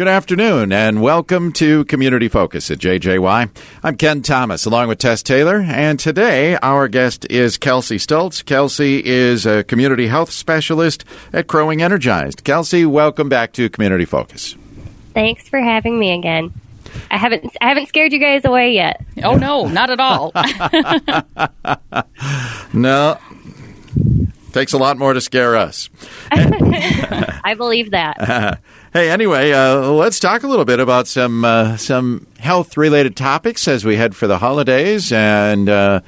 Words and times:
Good 0.00 0.08
afternoon 0.08 0.72
and 0.72 1.02
welcome 1.02 1.52
to 1.52 1.84
Community 1.84 2.28
Focus 2.28 2.70
at 2.70 2.78
JJY. 2.78 3.50
I'm 3.82 3.96
Ken 3.98 4.22
Thomas 4.22 4.64
along 4.64 4.88
with 4.88 4.96
Tess 4.96 5.22
Taylor, 5.22 5.60
and 5.60 6.00
today 6.00 6.56
our 6.62 6.88
guest 6.88 7.26
is 7.28 7.58
Kelsey 7.58 7.98
Stultz. 7.98 8.42
Kelsey 8.42 9.04
is 9.04 9.44
a 9.44 9.62
community 9.62 10.06
health 10.06 10.30
specialist 10.30 11.04
at 11.34 11.48
Crow 11.48 11.66
Wing 11.66 11.82
Energized. 11.82 12.44
Kelsey, 12.44 12.86
welcome 12.86 13.28
back 13.28 13.52
to 13.52 13.68
Community 13.68 14.06
Focus. 14.06 14.56
Thanks 15.12 15.46
for 15.50 15.60
having 15.60 15.98
me 15.98 16.14
again. 16.14 16.50
I 17.10 17.18
haven't 17.18 17.54
I 17.60 17.68
haven't 17.68 17.88
scared 17.88 18.14
you 18.14 18.20
guys 18.20 18.46
away 18.46 18.72
yet. 18.72 19.04
Oh 19.22 19.36
no, 19.36 19.66
not 19.66 19.90
at 19.90 20.00
all. 20.00 20.32
no. 22.72 23.18
Takes 24.52 24.72
a 24.72 24.78
lot 24.78 24.96
more 24.96 25.12
to 25.12 25.20
scare 25.20 25.56
us. 25.56 25.90
I 26.32 27.54
believe 27.54 27.90
that. 27.90 28.60
Hey, 28.92 29.08
anyway, 29.08 29.52
uh, 29.52 29.92
let's 29.92 30.18
talk 30.18 30.42
a 30.42 30.48
little 30.48 30.64
bit 30.64 30.80
about 30.80 31.06
some 31.06 31.44
uh, 31.44 31.76
some 31.76 32.26
health 32.40 32.76
related 32.76 33.14
topics 33.14 33.68
as 33.68 33.84
we 33.84 33.94
head 33.94 34.16
for 34.16 34.26
the 34.26 34.38
holidays, 34.38 35.12
and 35.12 35.68
uh, 35.68 36.00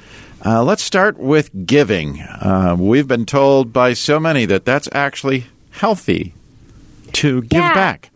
uh 0.43 0.61
let's 0.63 0.83
start 0.83 1.17
with 1.17 1.65
giving. 1.65 2.19
Uh, 2.19 2.75
we've 2.77 3.07
been 3.07 3.25
told 3.25 3.71
by 3.71 3.93
so 3.93 4.19
many 4.19 4.45
that 4.47 4.65
that's 4.65 4.89
actually 4.91 5.45
healthy 5.71 6.33
to 7.13 7.41
give 7.43 7.61
yeah. 7.61 7.73
back. 7.73 8.09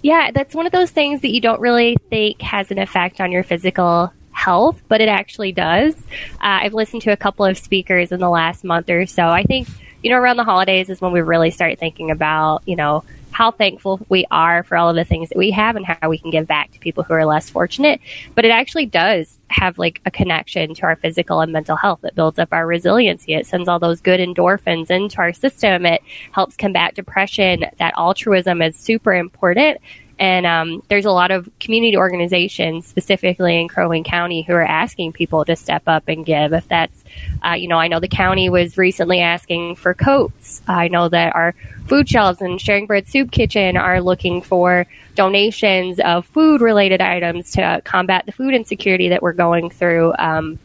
Yeah, 0.00 0.30
that's 0.32 0.54
one 0.54 0.64
of 0.64 0.72
those 0.72 0.90
things 0.90 1.20
that 1.20 1.32
you 1.32 1.42
don't 1.42 1.60
really 1.60 1.98
think 2.08 2.40
has 2.40 2.70
an 2.70 2.78
effect 2.78 3.20
on 3.20 3.32
your 3.32 3.42
physical 3.42 4.10
health, 4.32 4.80
but 4.88 5.02
it 5.02 5.08
actually 5.10 5.52
does. 5.52 5.94
Uh, 5.94 6.62
I've 6.62 6.72
listened 6.72 7.02
to 7.02 7.12
a 7.12 7.18
couple 7.18 7.44
of 7.44 7.58
speakers 7.58 8.12
in 8.12 8.20
the 8.20 8.30
last 8.30 8.64
month 8.64 8.88
or 8.88 9.04
so. 9.04 9.28
I 9.28 9.42
think 9.42 9.68
you 10.02 10.08
know 10.08 10.16
around 10.16 10.38
the 10.38 10.44
holidays 10.44 10.88
is 10.88 11.02
when 11.02 11.12
we 11.12 11.20
really 11.20 11.50
start 11.50 11.78
thinking 11.78 12.10
about 12.10 12.62
you 12.64 12.76
know 12.76 13.04
how 13.34 13.50
thankful 13.50 14.00
we 14.08 14.24
are 14.30 14.62
for 14.62 14.76
all 14.76 14.88
of 14.88 14.94
the 14.94 15.04
things 15.04 15.28
that 15.28 15.36
we 15.36 15.50
have 15.50 15.74
and 15.74 15.84
how 15.84 16.08
we 16.08 16.18
can 16.18 16.30
give 16.30 16.46
back 16.46 16.70
to 16.70 16.78
people 16.78 17.02
who 17.02 17.12
are 17.14 17.26
less 17.26 17.50
fortunate. 17.50 18.00
But 18.36 18.44
it 18.44 18.52
actually 18.52 18.86
does 18.86 19.38
have 19.48 19.76
like 19.76 20.00
a 20.06 20.10
connection 20.10 20.72
to 20.74 20.82
our 20.82 20.94
physical 20.94 21.40
and 21.40 21.52
mental 21.52 21.76
health. 21.76 22.04
It 22.04 22.14
builds 22.14 22.38
up 22.38 22.50
our 22.52 22.64
resiliency. 22.64 23.34
It 23.34 23.46
sends 23.46 23.68
all 23.68 23.80
those 23.80 24.00
good 24.00 24.20
endorphins 24.20 24.88
into 24.88 25.18
our 25.18 25.32
system. 25.32 25.84
It 25.84 26.00
helps 26.30 26.56
combat 26.56 26.94
depression. 26.94 27.64
That 27.78 27.94
altruism 27.96 28.62
is 28.62 28.76
super 28.76 29.12
important. 29.12 29.80
And 30.18 30.46
um, 30.46 30.82
there's 30.88 31.06
a 31.06 31.10
lot 31.10 31.32
of 31.32 31.48
community 31.58 31.96
organizations, 31.96 32.86
specifically 32.86 33.60
in 33.60 33.66
Crow 33.66 33.88
Wing 33.88 34.04
County, 34.04 34.42
who 34.42 34.52
are 34.52 34.62
asking 34.62 35.12
people 35.12 35.44
to 35.44 35.56
step 35.56 35.82
up 35.88 36.04
and 36.06 36.24
give. 36.24 36.52
If 36.52 36.68
that's, 36.68 37.03
uh, 37.44 37.52
you 37.52 37.68
know, 37.68 37.78
I 37.78 37.88
know 37.88 38.00
the 38.00 38.08
county 38.08 38.48
was 38.48 38.78
recently 38.78 39.20
asking 39.20 39.76
for 39.76 39.94
coats. 39.94 40.62
I 40.66 40.88
know 40.88 41.08
that 41.08 41.34
our 41.34 41.54
food 41.86 42.08
shelves 42.08 42.40
and 42.40 42.60
Sharing 42.60 42.86
Bread 42.86 43.06
Soup 43.06 43.30
Kitchen 43.30 43.76
are 43.76 44.00
looking 44.00 44.42
for 44.42 44.86
donations 45.14 46.00
of 46.00 46.26
food 46.26 46.60
related 46.60 47.00
items 47.00 47.52
to 47.52 47.82
combat 47.84 48.26
the 48.26 48.32
food 48.32 48.54
insecurity 48.54 49.10
that 49.10 49.22
we're 49.22 49.32
going 49.32 49.70
through. 49.70 50.14
Um, 50.18 50.58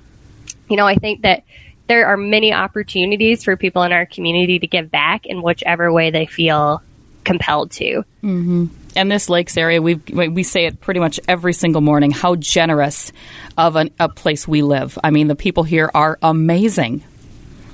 you 0.69 0.77
know, 0.77 0.87
I 0.87 0.95
think 0.95 1.21
that 1.23 1.43
there 1.87 2.07
are 2.07 2.17
many 2.17 2.53
opportunities 2.53 3.43
for 3.43 3.57
people 3.57 3.83
in 3.83 3.91
our 3.91 4.05
community 4.05 4.59
to 4.59 4.67
give 4.67 4.91
back 4.91 5.25
in 5.25 5.41
whichever 5.41 5.91
way 5.91 6.11
they 6.11 6.27
feel 6.27 6.81
compelled 7.23 7.71
to. 7.71 8.03
Mm-hmm. 8.23 8.65
And 8.95 9.11
this 9.11 9.29
lakes 9.29 9.57
area, 9.57 9.81
we 9.81 9.95
we 9.95 10.43
say 10.43 10.65
it 10.65 10.81
pretty 10.81 10.99
much 10.99 11.19
every 11.27 11.53
single 11.53 11.81
morning. 11.81 12.11
How 12.11 12.35
generous 12.35 13.11
of 13.57 13.75
an, 13.75 13.91
a 13.99 14.09
place 14.09 14.47
we 14.47 14.61
live. 14.61 14.97
I 15.03 15.11
mean, 15.11 15.27
the 15.27 15.35
people 15.35 15.63
here 15.63 15.91
are 15.93 16.17
amazing. 16.21 17.03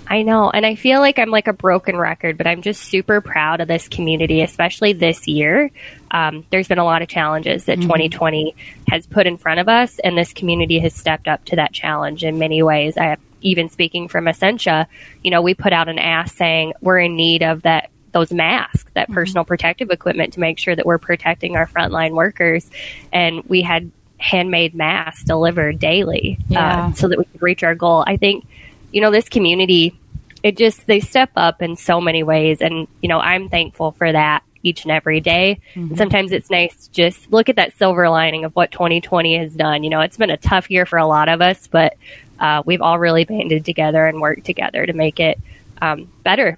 I 0.07 0.22
know, 0.22 0.52
and 0.52 0.66
I 0.66 0.75
feel 0.75 0.99
like 0.99 1.17
I'm 1.17 1.31
like 1.31 1.47
a 1.47 1.53
broken 1.53 1.97
record, 1.97 2.38
but 2.38 2.45
I'm 2.45 2.61
just 2.61 2.83
super 2.83 3.22
proud 3.22 3.59
of 3.59 3.67
this 3.67 3.88
community, 3.88 4.41
especially 4.41 4.94
this 4.94 5.27
year. 5.27 5.72
Um, 6.11 6.45
there's 6.52 6.67
been 6.67 6.77
a 6.77 6.85
lot 6.85 7.02
of 7.02 7.07
challenges 7.07 7.66
that 7.66 7.79
mm-hmm. 7.79 7.88
2020 7.88 8.55
has 8.88 9.07
put 9.07 9.25
in 9.25 9.38
front 9.38 9.59
of 9.59 9.67
us, 9.67 9.97
and 10.00 10.17
this 10.17 10.31
community 10.31 10.79
has 10.79 10.94
stepped 10.94 11.27
up 11.27 11.44
to 11.45 11.55
that 11.55 11.73
challenge 11.73 12.23
in 12.23 12.38
many 12.38 12.61
ways. 12.61 12.97
I, 12.97 13.17
even 13.41 13.69
speaking 13.69 14.07
from 14.07 14.27
Essentia, 14.27 14.88
you 15.23 15.31
know, 15.31 15.41
we 15.41 15.56
put 15.56 15.73
out 15.73 15.90
an 15.90 15.97
ask 15.97 16.35
saying 16.35 16.73
we're 16.81 17.00
in 17.00 17.16
need 17.16 17.41
of 17.41 17.63
that 17.63 17.90
those 18.16 18.31
masks, 18.31 18.90
that 18.94 19.08
mm-hmm. 19.08 19.14
personal 19.14 19.44
protective 19.44 19.92
equipment 19.92 20.34
to 20.34 20.40
make 20.40 20.58
sure 20.58 20.74
that 20.74 20.86
we're 20.86 20.98
protecting 20.98 21.58
our 21.58 21.68
frontline 21.68 22.12
workers. 22.12 22.72
And 23.12 23.44
we 23.44 23.62
had 23.62 23.92
handmade 24.18 24.74
masks 24.74 25.26
delivered 25.26 25.80
daily 25.80 26.38
uh, 26.40 26.46
yeah. 26.48 26.86
uh, 26.86 26.94
so 26.94 27.09
that 27.09 27.20
we 27.20 27.26
could 27.26 27.42
reach 27.42 27.62
our 27.62 27.76
goal. 27.76 28.06
I 28.08 28.16
think, 28.16 28.48
you 28.94 29.02
know, 29.02 29.12
this 29.12 29.28
community, 29.28 30.00
it 30.44 30.56
just, 30.56 30.88
they 30.88 31.02
step 31.02 31.30
up 31.36 31.62
in 31.62 31.76
so 31.76 32.00
many 32.00 32.24
ways. 32.24 32.62
And, 32.62 32.88
you 33.02 33.09
know, 33.09 33.20
I'm 33.20 33.50
thankful 33.50 33.92
for 33.92 34.09
that 34.09 34.44
each 34.64 34.84
and 34.84 34.94
every 34.94 35.20
day. 35.20 35.59
Mm-hmm. 35.76 35.96
sometimes 35.96 36.32
it's 36.32 36.50
nice 36.50 36.88
to 36.88 36.92
just 36.92 37.32
look 37.32 37.50
at 37.50 37.58
that 37.58 37.78
silver 37.78 38.09
lining 38.09 38.46
of 38.46 38.56
what 38.56 38.72
2020 38.72 39.38
has 39.38 39.53
done. 39.53 39.84
You 39.84 39.90
know, 39.90 40.00
it's 40.00 40.18
been 40.18 40.32
a 40.32 40.38
tough 40.38 40.72
year 40.72 40.86
for 40.86 40.97
a 40.97 41.06
lot 41.06 41.28
of 41.28 41.42
us, 41.42 41.68
but 41.68 41.97
uh, 42.40 42.64
we've 42.66 42.82
all 42.82 42.97
really 42.97 43.26
banded 43.26 43.66
together 43.66 44.06
and 44.08 44.22
worked 44.22 44.46
together 44.46 44.86
to 44.86 44.94
make 44.94 45.20
it 45.20 45.38
um, 45.82 46.09
better 46.24 46.58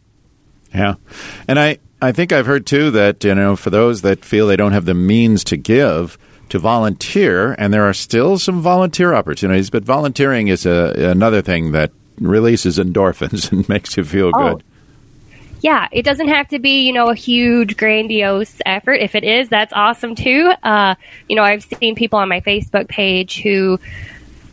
yeah. 0.73 0.95
And 1.47 1.59
I, 1.59 1.79
I 2.01 2.11
think 2.11 2.31
I've 2.31 2.45
heard 2.45 2.65
too 2.65 2.91
that, 2.91 3.23
you 3.23 3.35
know, 3.35 3.55
for 3.55 3.69
those 3.69 4.01
that 4.01 4.23
feel 4.23 4.47
they 4.47 4.55
don't 4.55 4.73
have 4.73 4.85
the 4.85 4.93
means 4.93 5.43
to 5.45 5.57
give, 5.57 6.17
to 6.49 6.59
volunteer, 6.59 7.53
and 7.53 7.73
there 7.73 7.83
are 7.83 7.93
still 7.93 8.37
some 8.37 8.61
volunteer 8.61 9.13
opportunities, 9.13 9.69
but 9.69 9.83
volunteering 9.83 10.47
is 10.47 10.65
a, 10.65 10.93
another 11.09 11.41
thing 11.41 11.71
that 11.71 11.91
releases 12.19 12.77
endorphins 12.77 13.51
and 13.51 13.67
makes 13.69 13.97
you 13.97 14.03
feel 14.03 14.31
oh. 14.35 14.55
good. 14.55 14.63
Yeah, 15.61 15.87
it 15.91 16.03
doesn't 16.03 16.27
have 16.27 16.47
to 16.49 16.59
be, 16.59 16.85
you 16.85 16.93
know, 16.93 17.09
a 17.09 17.15
huge, 17.15 17.77
grandiose 17.77 18.61
effort. 18.65 18.93
If 18.93 19.15
it 19.15 19.23
is, 19.23 19.49
that's 19.49 19.73
awesome 19.73 20.13
too. 20.13 20.53
Uh, 20.61 20.93
you 21.27 21.35
know, 21.35 21.43
I've 21.43 21.63
seen 21.63 21.95
people 21.95 22.19
on 22.19 22.29
my 22.29 22.41
Facebook 22.41 22.87
page 22.87 23.41
who 23.41 23.79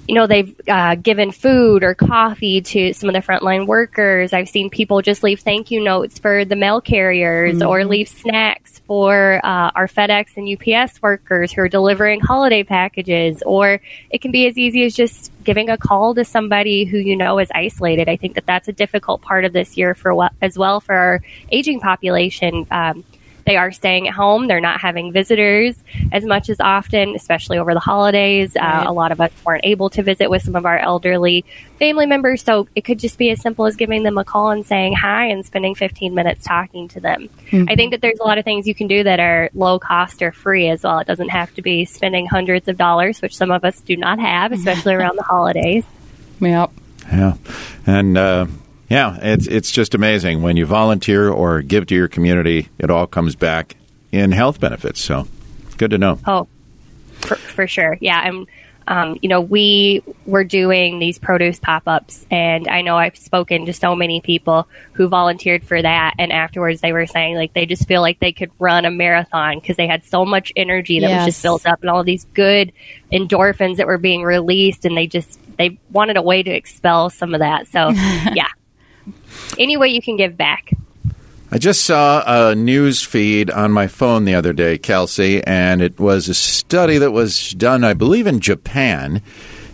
you 0.07 0.15
know, 0.15 0.27
they've 0.27 0.55
uh, 0.69 0.97
given 0.97 1.31
food 1.31 1.83
or 1.83 1.95
coffee 1.95 2.61
to 2.61 2.93
some 2.93 3.09
of 3.09 3.15
the 3.15 3.21
frontline 3.21 3.67
workers. 3.67 4.33
I've 4.33 4.49
seen 4.49 4.69
people 4.69 5.01
just 5.01 5.23
leave 5.23 5.41
thank 5.41 5.71
you 5.71 5.83
notes 5.83 6.19
for 6.19 6.45
the 6.45 6.57
mail 6.57 6.81
carriers 6.81 7.57
mm-hmm. 7.57 7.69
or 7.69 7.85
leave 7.85 8.09
snacks 8.09 8.81
for 8.87 9.41
uh, 9.43 9.71
our 9.75 9.87
FedEx 9.87 10.37
and 10.37 10.47
UPS 10.47 11.01
workers 11.01 11.53
who 11.53 11.63
are 11.63 11.69
delivering 11.69 12.21
holiday 12.21 12.63
packages. 12.63 13.43
Or 13.47 13.81
it 14.11 14.21
can 14.21 14.31
be 14.31 14.47
as 14.47 14.59
easy 14.59 14.85
as 14.85 14.95
just 14.95 15.33
giving 15.43 15.71
a 15.71 15.79
call 15.79 16.15
to 16.15 16.25
somebody 16.25 16.85
who 16.85 16.99
you 16.99 17.17
know 17.17 17.39
is 17.39 17.51
isolated. 17.55 18.09
I 18.09 18.17
think 18.17 18.35
that 18.35 18.47
that's 18.47 18.69
a 18.69 18.73
difficult 18.73 19.23
part 19.23 19.45
of 19.45 19.53
this 19.53 19.77
year 19.77 19.95
for 19.95 20.29
as 20.43 20.59
well 20.59 20.81
for 20.81 20.95
our 20.95 21.23
aging 21.51 21.81
population. 21.81 22.67
Um, 22.71 23.05
they 23.47 23.56
are 23.56 23.72
staying 23.72 24.09
at 24.09 24.15
home. 24.15 24.47
They're 24.47 24.60
not 24.60 24.81
having 24.81 25.12
visitors 25.12 25.77
as 26.12 26.25
much 26.25 26.49
as 26.49 26.60
often, 26.60 27.15
especially 27.15 27.59
over 27.59 27.75
the 27.75 27.81
holidays. 27.81 28.56
Uh, 28.56 28.60
right. 28.60 28.87
Uh, 28.87 28.91
a 28.91 28.93
lot 28.93 29.12
of 29.12 29.21
us 29.21 29.31
weren't 29.44 29.65
able 29.65 29.91
to 29.91 30.03
visit 30.03 30.31
with 30.31 30.43
some 30.43 30.56
of 30.56 30.65
our 30.66 30.78
elderly 30.78 31.44
family 31.78 32.06
members. 32.06 32.43
So 32.43 32.69
it 32.75 32.82
could 32.82 32.99
just 32.99 33.19
be 33.19 33.31
as 33.31 33.41
simple 33.41 33.66
as 33.66 33.77
giving 33.77 34.03
them 34.03 34.19
a 34.19 34.25
call 34.25 34.50
and 34.50 34.65
saying 34.65 34.94
hi 34.94 35.27
and 35.27 35.44
spending 35.44 35.75
15 35.75 36.15
minutes 36.15 36.44
talking 36.44 36.88
to 36.88 37.00
them. 37.00 37.28
Mm-hmm. 37.50 37.69
I 37.69 37.77
think 37.77 37.93
that 37.93 38.00
there's 38.00 38.19
a 38.21 38.25
lot 38.25 38.38
of 38.38 38.44
things 38.44 38.66
you 38.66 38.75
can 38.75 38.87
do 38.87 39.03
that 39.05 39.21
are 39.21 39.50
low 39.55 39.78
cost 39.78 40.22
or 40.22 40.32
free 40.32 40.69
as 40.69 40.82
well. 40.82 40.99
It 41.00 41.06
doesn't 41.06 41.31
have 41.31 41.55
to 41.55 41.62
be 41.62 41.84
spending 41.84 42.26
hundreds 42.26 42.69
of 42.69 42.76
dollars, 42.76 43.21
which 43.21 43.37
some 43.37 43.50
of 43.50 43.65
us 43.65 43.81
do 43.81 43.97
not 43.97 44.19
have, 44.19 44.53
especially 44.53 44.94
around 44.94 45.16
the 45.16 45.22
holidays. 45.22 45.84
Yep. 46.41 46.71
Yeah. 47.12 47.34
And, 47.87 48.16
uh, 48.16 48.47
yeah, 48.89 49.19
it's 49.22 49.47
it's 49.47 49.71
just 49.71 49.95
amazing 49.95 50.43
when 50.43 50.56
you 50.56 50.67
volunteer 50.67 51.31
or 51.31 51.62
give 51.62 51.87
to 51.87 51.95
your 51.95 52.09
community, 52.09 52.69
it 52.78 52.91
all 52.91 53.06
comes 53.06 53.34
back 53.34 53.77
in 54.12 54.33
health 54.33 54.61
benefits. 54.61 55.00
So, 55.00 55.27
good 55.78 55.91
to 55.91 55.99
know. 55.99 56.19
Oh, 56.27 56.47
for, 57.21 57.37
for 57.37 57.67
sure. 57.67 57.97
Yeah, 58.00 58.19
I'm. 58.19 58.47
Um, 58.87 59.19
you 59.23 59.31
know, 59.31 59.41
we 59.41 60.03
were 60.27 60.44
doing 60.44 60.99
these 60.99 61.19
produce 61.19 61.59
pop 61.59 61.84
ups, 61.87 62.27
and 62.31 62.69
I 62.69 62.83
know 62.83 62.99
I've 62.99 63.17
spoken 63.17 63.65
to 63.65 63.73
so 63.73 63.97
many 63.97 64.21
people 64.21 64.69
who 64.93 65.09
volunteered 65.09 65.65
for 65.65 65.81
that. 65.81 66.12
And 66.19 66.31
afterwards, 66.31 66.83
they 66.83 66.93
were 66.93 67.06
saying 67.06 67.37
like 67.37 67.55
they 67.55 67.65
just 67.65 67.89
feel 67.89 68.03
like 68.03 68.21
they 68.21 68.33
could 68.33 68.50
run 68.59 68.84
a 68.84 68.91
marathon 68.91 69.59
because 69.59 69.78
they 69.78 69.87
had 69.87 70.05
so 70.05 70.27
much 70.27 70.53
energy 70.55 71.00
that 71.00 71.09
yes. 71.09 71.25
was 71.25 71.35
just 71.35 71.43
built 71.43 71.67
up 71.67 71.81
and 71.81 71.88
all 71.88 72.05
these 72.05 72.26
good 72.35 72.75
endorphins 73.11 73.76
that 73.76 73.87
were 73.87 73.97
being 73.97 74.23
released, 74.23 74.85
and 74.85 74.94
they 74.94 75.06
just 75.06 75.41
they 75.56 75.79
wanted 75.91 76.19
a 76.19 76.23
way 76.23 76.43
to 76.43 76.50
expel 76.50 77.09
some 77.09 77.32
of 77.32 77.41
that. 77.41 77.67
So, 77.69 77.88
yeah, 78.35 78.49
any 79.59 79.77
way 79.77 79.89
you 79.89 80.03
can 80.03 80.17
give 80.17 80.37
back. 80.37 80.73
I 81.55 81.59
just 81.59 81.85
saw 81.85 82.25
a 82.27 82.55
news 82.57 83.03
feed 83.03 83.49
on 83.49 83.71
my 83.71 83.87
phone 83.87 84.25
the 84.25 84.35
other 84.35 84.53
day, 84.53 84.77
Kelsey, 84.77 85.41
and 85.45 85.81
it 85.81 86.01
was 86.01 86.29
a 86.29 86.35
study 86.35 86.99
that 86.99 87.13
was 87.13 87.53
done, 87.53 87.85
I 87.85 87.95
believe, 87.95 88.27
in 88.27 88.41
Japan. 88.41 89.23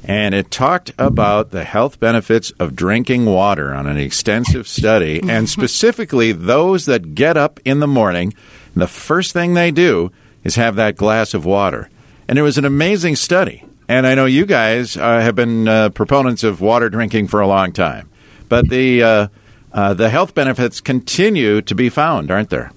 And 0.04 0.34
it 0.34 0.50
talked 0.50 0.92
about 0.98 1.52
the 1.52 1.64
health 1.64 1.98
benefits 1.98 2.50
of 2.58 2.76
drinking 2.76 3.24
water 3.24 3.72
on 3.72 3.86
an 3.86 3.96
extensive 3.96 4.68
study, 4.68 5.22
and 5.28 5.48
specifically 5.48 6.32
those 6.32 6.84
that 6.84 7.14
get 7.14 7.38
up 7.38 7.58
in 7.64 7.80
the 7.80 7.86
morning, 7.86 8.34
the 8.74 8.86
first 8.86 9.32
thing 9.32 9.54
they 9.54 9.70
do 9.70 10.12
is 10.44 10.56
have 10.56 10.76
that 10.76 10.96
glass 10.96 11.32
of 11.32 11.46
water. 11.46 11.88
And 12.28 12.38
it 12.38 12.42
was 12.42 12.58
an 12.58 12.64
amazing 12.66 13.16
study. 13.16 13.64
And 13.88 14.06
I 14.06 14.14
know 14.14 14.26
you 14.26 14.44
guys 14.44 14.96
uh, 14.98 15.20
have 15.20 15.34
been 15.34 15.66
uh, 15.66 15.88
proponents 15.90 16.44
of 16.44 16.60
water 16.60 16.90
drinking 16.90 17.28
for 17.28 17.40
a 17.40 17.48
long 17.48 17.72
time. 17.72 18.10
But 18.48 18.68
the 18.68 19.02
uh, 19.02 19.28
uh, 19.72 19.94
the 19.94 20.08
health 20.08 20.34
benefits 20.34 20.80
continue 20.80 21.62
to 21.62 21.74
be 21.74 21.88
found, 21.88 22.30
aren't 22.30 22.50
there? 22.50 22.72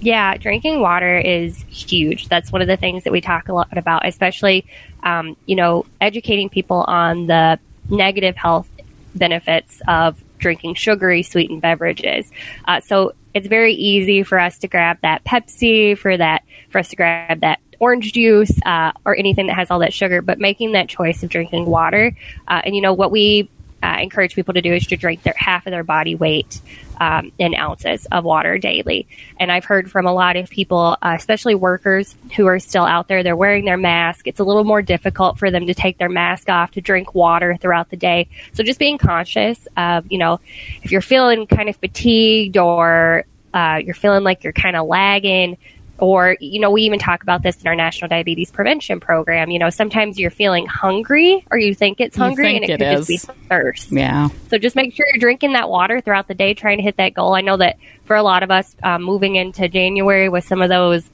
Yeah, 0.00 0.36
drinking 0.38 0.80
water 0.80 1.18
is 1.18 1.62
huge. 1.68 2.28
That's 2.28 2.50
one 2.50 2.62
of 2.62 2.68
the 2.68 2.78
things 2.78 3.04
that 3.04 3.12
we 3.12 3.20
talk 3.20 3.48
a 3.48 3.52
lot 3.52 3.76
about, 3.76 4.06
especially, 4.06 4.64
um, 5.02 5.36
you 5.44 5.56
know, 5.56 5.84
educating 6.00 6.48
people 6.48 6.84
on 6.86 7.26
the 7.26 7.58
negative 7.90 8.36
health 8.36 8.68
benefits 9.14 9.82
of 9.86 10.22
drinking 10.38 10.74
sugary 10.74 11.22
sweetened 11.22 11.60
beverages. 11.60 12.30
Uh, 12.64 12.80
so 12.80 13.12
it's 13.34 13.46
very 13.46 13.74
easy 13.74 14.22
for 14.22 14.38
us 14.38 14.58
to 14.58 14.68
grab 14.68 14.98
that 15.02 15.22
Pepsi, 15.24 15.98
for 15.98 16.16
that, 16.16 16.44
for 16.70 16.78
us 16.78 16.88
to 16.88 16.96
grab 16.96 17.40
that 17.40 17.60
orange 17.78 18.12
juice, 18.12 18.52
uh, 18.64 18.92
or 19.04 19.16
anything 19.16 19.46
that 19.48 19.54
has 19.54 19.70
all 19.70 19.80
that 19.80 19.92
sugar, 19.92 20.22
but 20.22 20.38
making 20.38 20.72
that 20.72 20.88
choice 20.88 21.22
of 21.22 21.28
drinking 21.28 21.66
water. 21.66 22.16
Uh, 22.48 22.60
and 22.64 22.74
you 22.74 22.80
know, 22.80 22.92
what 22.92 23.10
we 23.10 23.50
uh, 23.82 23.96
encourage 24.00 24.34
people 24.34 24.54
to 24.54 24.62
do 24.62 24.74
is 24.74 24.86
to 24.86 24.96
drink 24.96 25.22
their 25.22 25.34
half 25.36 25.66
of 25.66 25.70
their 25.70 25.84
body 25.84 26.14
weight 26.14 26.60
um, 27.00 27.32
in 27.38 27.54
ounces 27.54 28.06
of 28.12 28.24
water 28.24 28.58
daily. 28.58 29.08
And 29.38 29.50
I've 29.50 29.64
heard 29.64 29.90
from 29.90 30.06
a 30.06 30.12
lot 30.12 30.36
of 30.36 30.50
people, 30.50 30.96
uh, 31.00 31.14
especially 31.16 31.54
workers 31.54 32.14
who 32.36 32.46
are 32.46 32.58
still 32.58 32.84
out 32.84 33.08
there, 33.08 33.22
they're 33.22 33.36
wearing 33.36 33.64
their 33.64 33.78
mask. 33.78 34.26
It's 34.26 34.40
a 34.40 34.44
little 34.44 34.64
more 34.64 34.82
difficult 34.82 35.38
for 35.38 35.50
them 35.50 35.66
to 35.66 35.74
take 35.74 35.98
their 35.98 36.10
mask 36.10 36.48
off 36.48 36.72
to 36.72 36.80
drink 36.80 37.14
water 37.14 37.56
throughout 37.60 37.88
the 37.90 37.96
day. 37.96 38.28
So 38.52 38.62
just 38.62 38.78
being 38.78 38.98
conscious 38.98 39.66
of, 39.76 40.10
you 40.12 40.18
know, 40.18 40.40
if 40.82 40.92
you're 40.92 41.00
feeling 41.00 41.46
kind 41.46 41.68
of 41.68 41.76
fatigued 41.76 42.58
or 42.58 43.24
uh, 43.54 43.80
you're 43.82 43.94
feeling 43.94 44.22
like 44.22 44.44
you're 44.44 44.52
kind 44.52 44.76
of 44.76 44.86
lagging, 44.86 45.56
or, 46.00 46.36
you 46.40 46.60
know, 46.60 46.70
we 46.70 46.82
even 46.82 46.98
talk 46.98 47.22
about 47.22 47.42
this 47.42 47.60
in 47.60 47.66
our 47.66 47.74
National 47.74 48.08
Diabetes 48.08 48.50
Prevention 48.50 49.00
Program. 49.00 49.50
You 49.50 49.58
know, 49.58 49.70
sometimes 49.70 50.18
you're 50.18 50.30
feeling 50.30 50.66
hungry 50.66 51.44
or 51.50 51.58
you 51.58 51.74
think 51.74 52.00
it's 52.00 52.16
hungry 52.16 52.44
think 52.44 52.62
and 52.62 52.70
it, 52.70 52.74
it 52.74 52.78
could 52.78 52.98
is. 53.00 53.06
just 53.06 53.28
be 53.28 53.34
thirst. 53.48 53.92
Yeah. 53.92 54.28
So 54.50 54.58
just 54.58 54.76
make 54.76 54.94
sure 54.94 55.06
you're 55.12 55.20
drinking 55.20 55.52
that 55.52 55.68
water 55.68 56.00
throughout 56.00 56.28
the 56.28 56.34
day, 56.34 56.54
trying 56.54 56.78
to 56.78 56.82
hit 56.82 56.96
that 56.96 57.14
goal. 57.14 57.34
I 57.34 57.40
know 57.42 57.56
that 57.56 57.78
for 58.04 58.16
a 58.16 58.22
lot 58.22 58.42
of 58.42 58.50
us 58.50 58.74
um, 58.82 59.02
moving 59.02 59.36
into 59.36 59.68
January 59.68 60.28
with 60.28 60.44
some 60.44 60.62
of 60.62 60.68
those 60.68 61.08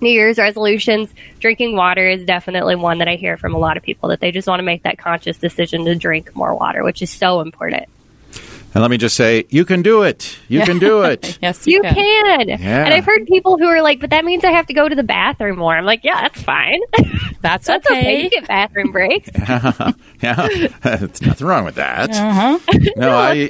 New 0.00 0.10
Year's 0.10 0.38
resolutions, 0.38 1.08
drinking 1.40 1.76
water 1.76 2.06
is 2.06 2.24
definitely 2.24 2.76
one 2.76 2.98
that 2.98 3.08
I 3.08 3.16
hear 3.16 3.36
from 3.36 3.54
a 3.54 3.58
lot 3.58 3.76
of 3.76 3.82
people 3.82 4.10
that 4.10 4.20
they 4.20 4.30
just 4.30 4.46
want 4.46 4.60
to 4.60 4.64
make 4.64 4.82
that 4.82 4.98
conscious 4.98 5.38
decision 5.38 5.84
to 5.86 5.94
drink 5.94 6.36
more 6.36 6.54
water, 6.54 6.84
which 6.84 7.00
is 7.00 7.10
so 7.10 7.40
important. 7.40 7.88
And 8.76 8.82
let 8.82 8.90
me 8.90 8.98
just 8.98 9.16
say, 9.16 9.46
you 9.48 9.64
can 9.64 9.80
do 9.80 10.02
it. 10.02 10.36
You 10.48 10.60
can 10.60 10.78
do 10.78 11.00
it. 11.00 11.38
Yes, 11.42 11.66
you, 11.66 11.76
You 11.76 11.82
can. 11.82 11.94
can. 11.94 12.48
Yeah. 12.50 12.84
And 12.84 12.92
I've 12.92 13.06
heard 13.06 13.24
people 13.26 13.56
who 13.56 13.64
are 13.68 13.80
like, 13.80 14.00
but 14.00 14.10
that 14.10 14.22
means 14.22 14.44
I 14.44 14.50
have 14.50 14.66
to 14.66 14.74
go 14.74 14.86
to 14.86 14.94
the 14.94 15.02
bathroom 15.02 15.56
more. 15.58 15.74
I'm 15.74 15.86
like, 15.86 16.04
yeah, 16.04 16.20
that's 16.20 16.42
fine. 16.42 16.80
That's, 17.42 17.66
that's 17.68 17.86
okay. 17.88 17.98
okay. 18.00 18.22
You 18.24 18.30
get 18.30 18.48
bathroom 18.48 18.90
breaks. 18.90 19.30
yeah, 20.20 20.48
there's 20.82 21.22
nothing 21.22 21.46
wrong 21.46 21.64
with 21.64 21.76
that. 21.76 22.10
Uh-huh. 22.10 22.58
No, 22.96 23.08
No, 23.08 23.16
I. 23.16 23.48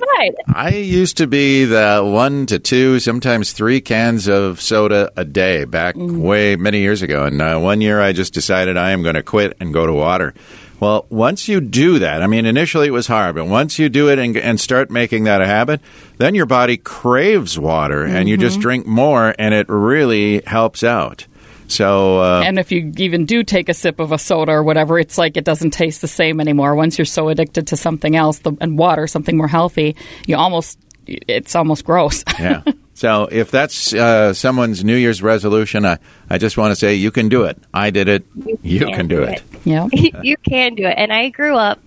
I 0.52 0.68
used 0.70 1.16
to 1.16 1.26
be 1.26 1.64
the 1.64 2.02
one 2.04 2.44
to 2.46 2.58
two, 2.58 3.00
sometimes 3.00 3.52
three 3.52 3.80
cans 3.80 4.28
of 4.28 4.60
soda 4.60 5.10
a 5.16 5.24
day 5.24 5.64
back 5.64 5.94
Mm. 5.94 6.18
way 6.18 6.56
many 6.56 6.80
years 6.80 7.00
ago. 7.00 7.24
And 7.24 7.40
uh, 7.40 7.58
one 7.58 7.80
year 7.80 8.00
I 8.02 8.12
just 8.12 8.34
decided 8.34 8.76
I 8.76 8.90
am 8.90 9.02
going 9.02 9.14
to 9.14 9.22
quit 9.22 9.56
and 9.60 9.72
go 9.72 9.86
to 9.86 9.94
water. 9.94 10.34
Well, 10.78 11.06
once 11.08 11.48
you 11.48 11.60
do 11.60 11.98
that, 12.00 12.22
I 12.22 12.26
mean, 12.26 12.44
initially 12.44 12.86
it 12.88 12.90
was 12.90 13.06
hard, 13.06 13.34
but 13.34 13.46
once 13.46 13.78
you 13.78 13.88
do 13.88 14.10
it 14.10 14.18
and, 14.18 14.36
and 14.36 14.60
start 14.60 14.90
making 14.90 15.24
that 15.24 15.40
a 15.40 15.46
habit, 15.46 15.80
then 16.18 16.34
your 16.34 16.46
body 16.46 16.76
craves 16.76 17.58
water 17.58 18.04
and 18.04 18.28
you 18.28 18.36
Mm-hmm. 18.36 18.42
just 18.42 18.60
drink 18.60 18.86
more 18.86 19.34
and 19.38 19.54
it 19.54 19.66
really 19.70 20.42
helps 20.46 20.84
out. 20.84 21.26
So, 21.68 22.20
uh, 22.20 22.42
And 22.44 22.58
if 22.60 22.70
you 22.70 22.92
even 22.98 23.24
do 23.26 23.42
take 23.42 23.68
a 23.68 23.74
sip 23.74 23.98
of 23.98 24.12
a 24.12 24.18
soda 24.18 24.52
or 24.52 24.62
whatever, 24.62 24.98
it's 25.00 25.18
like 25.18 25.36
it 25.36 25.44
doesn't 25.44 25.70
taste 25.72 26.00
the 26.00 26.06
same 26.08 26.40
anymore. 26.40 26.74
Once 26.76 26.96
you're 26.98 27.04
so 27.06 27.28
addicted 27.28 27.66
to 27.68 27.76
something 27.76 28.14
else 28.14 28.38
the, 28.40 28.52
and 28.60 28.78
water, 28.78 29.06
something 29.08 29.36
more 29.36 29.48
healthy, 29.48 29.96
you 30.26 30.36
almost 30.36 30.78
it's 31.06 31.54
almost 31.54 31.84
gross. 31.84 32.24
yeah. 32.38 32.62
So 32.94 33.28
if 33.30 33.50
that's 33.50 33.92
uh, 33.92 34.32
someone's 34.32 34.82
New 34.82 34.96
Year's 34.96 35.22
resolution, 35.22 35.84
I, 35.84 35.98
I 36.30 36.38
just 36.38 36.56
want 36.56 36.72
to 36.72 36.76
say 36.76 36.94
you 36.94 37.10
can 37.10 37.28
do 37.28 37.44
it. 37.44 37.58
I 37.74 37.90
did 37.90 38.08
it. 38.08 38.24
You, 38.62 38.86
can, 38.86 39.06
do 39.06 39.22
it. 39.22 39.42
yeah. 39.64 39.88
you 39.92 40.36
can 40.38 40.74
do 40.74 40.86
it. 40.86 40.94
And 40.96 41.12
I 41.12 41.28
grew 41.28 41.56
up 41.56 41.78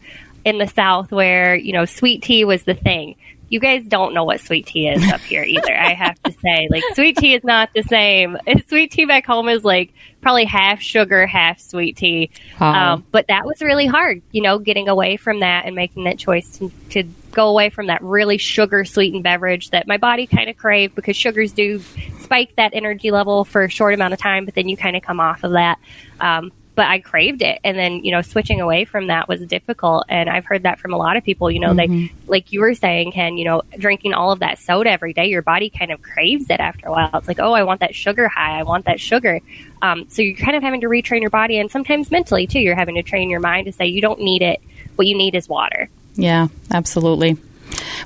in 0.46 0.60
the 0.60 0.68
South 0.68 1.12
where, 1.12 1.56
you 1.56 1.74
know, 1.74 1.86
sweet 1.86 2.24
tea 2.24 2.46
was 2.46 2.64
the 2.64 2.76
thing. 2.76 3.16
You 3.50 3.60
guys 3.60 3.84
don't 3.88 4.14
know 4.14 4.24
what 4.24 4.40
sweet 4.42 4.68
tea 4.68 4.88
is 4.88 5.12
up 5.12 5.22
here 5.22 5.44
either. 5.44 5.76
I 5.76 5.96
have 5.96 6.22
to 6.22 6.32
say, 6.32 6.68
like, 6.72 6.84
sweet 6.94 7.18
tea 7.18 7.34
is 7.34 7.44
not 7.44 7.72
the 7.74 7.82
same. 7.82 8.38
Sweet 8.68 8.92
tea 8.92 9.06
back 9.06 9.26
home 9.26 9.50
is 9.50 9.64
like 9.64 9.92
probably 10.22 10.46
half 10.46 10.80
sugar, 10.82 11.26
half 11.26 11.60
sweet 11.60 11.98
tea. 11.98 12.30
Wow. 12.62 12.94
Um, 12.94 13.06
but 13.12 13.26
that 13.30 13.48
was 13.48 13.62
really 13.62 13.88
hard, 13.88 14.22
you 14.32 14.44
know, 14.44 14.60
getting 14.60 14.88
away 14.88 15.18
from 15.18 15.40
that 15.40 15.66
and 15.66 15.76
making 15.76 16.04
that 16.04 16.20
choice 16.20 16.60
to, 16.60 16.72
to 16.92 17.04
go 17.32 17.48
away 17.50 17.70
from 17.70 17.88
that 17.88 18.02
really 18.02 18.38
sugar 18.38 18.86
sweetened 18.86 19.24
beverage 19.24 19.70
that 19.72 19.88
my 19.88 19.98
body 19.98 20.28
kind 20.28 20.50
of 20.50 20.58
craved 20.58 20.96
because 20.96 21.16
sugars 21.16 21.52
do 21.52 21.80
spike 22.20 22.56
that 22.56 22.72
energy 22.74 23.12
level 23.12 23.46
for 23.46 23.64
a 23.64 23.70
short 23.70 23.94
amount 23.94 24.14
of 24.14 24.20
time, 24.20 24.46
but 24.46 24.56
then 24.56 24.68
you 24.68 24.78
kind 24.78 24.96
of 24.96 25.02
come 25.02 25.20
off 25.20 25.44
of 25.44 25.52
that. 25.52 25.80
Um, 26.20 26.52
but 26.80 26.88
I 26.88 27.00
craved 27.00 27.42
it. 27.42 27.60
And 27.66 27.78
then, 27.78 28.06
you 28.06 28.12
know, 28.14 28.22
switching 28.22 28.62
away 28.62 28.86
from 28.86 29.08
that 29.08 29.28
was 29.28 29.42
difficult. 29.42 30.06
And 30.08 30.30
I've 30.30 30.46
heard 30.46 30.64
that 30.64 30.80
from 30.80 30.94
a 30.94 30.98
lot 30.98 31.18
of 31.18 31.26
people, 31.26 31.52
you 31.52 31.60
know, 31.60 31.74
they, 31.74 32.10
like 32.26 32.54
you 32.54 32.62
were 32.62 32.74
saying, 32.74 33.12
Ken, 33.12 33.38
you 33.38 33.44
know, 33.44 33.64
drinking 33.78 34.14
all 34.14 34.32
of 34.32 34.40
that 34.40 34.60
soda 34.60 34.90
every 34.90 35.12
day, 35.12 35.26
your 35.26 35.42
body 35.42 35.70
kind 35.70 35.92
of 35.92 36.02
craves 36.02 36.50
it 36.50 36.62
after 36.62 36.88
a 36.88 36.92
while. 36.92 37.10
It's 37.16 37.28
like, 37.28 37.40
oh, 37.40 37.52
I 37.52 37.64
want 37.64 37.82
that 37.82 37.94
sugar 37.96 38.30
high. 38.30 38.58
I 38.58 38.64
want 38.64 38.86
that 38.86 39.02
sugar. 39.02 39.42
Um, 39.82 40.06
so 40.08 40.22
you're 40.22 40.38
kind 40.38 40.56
of 40.56 40.64
having 40.64 40.80
to 40.80 40.88
retrain 40.88 41.20
your 41.20 41.32
body 41.32 41.60
and 41.60 41.70
sometimes 41.70 42.12
mentally 42.12 42.48
too. 42.48 42.60
You're 42.60 42.76
having 42.76 42.96
to 42.96 43.04
train 43.04 43.30
your 43.30 43.42
mind 43.42 43.66
to 43.66 43.74
say 43.74 43.88
you 43.88 44.00
don't 44.00 44.22
need 44.22 44.42
it. 44.42 44.62
What 44.96 45.06
you 45.06 45.18
need 45.18 45.36
is 45.36 45.50
water. 45.50 45.90
Yeah, 46.20 46.50
absolutely. 46.70 47.38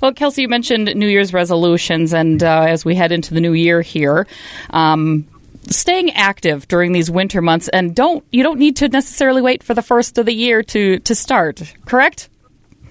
Well, 0.02 0.14
Kelsey, 0.14 0.44
you 0.44 0.48
mentioned 0.48 0.94
New 0.96 1.08
Year's 1.08 1.34
resolutions, 1.34 2.14
and 2.14 2.44
uh, 2.44 2.66
as 2.68 2.86
we 2.86 2.96
head 2.96 3.12
into 3.12 3.34
the 3.34 3.42
new 3.42 3.54
year 3.54 3.82
here, 3.82 4.28
um, 4.70 5.26
staying 5.68 6.12
active 6.12 6.68
during 6.68 6.92
these 6.92 7.10
winter 7.10 7.42
months, 7.42 7.70
and 7.70 7.96
don't 7.96 8.24
you 8.32 8.44
don't 8.44 8.60
need 8.60 8.76
to 8.78 8.88
necessarily 8.88 9.42
wait 9.42 9.64
for 9.64 9.74
the 9.74 9.82
first 9.82 10.18
of 10.18 10.28
the 10.28 10.34
year 10.34 10.62
to 10.64 11.00
to 11.00 11.16
start. 11.16 11.74
Correct? 11.86 12.30